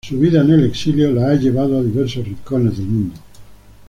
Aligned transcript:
Su 0.03 0.17
vida 0.19 0.41
en 0.41 0.49
el 0.49 0.65
exilio, 0.65 1.11
la 1.11 1.29
ha 1.29 1.35
llevado 1.35 1.77
a 1.77 1.83
diversos 1.83 2.25
rincones 2.25 2.75
del 2.79 2.87
mundo. 2.87 3.19